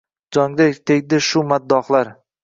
Jonga 0.35 0.65
tegdi 0.91 1.19
shu 1.27 1.43
maddohlar. 1.51 2.11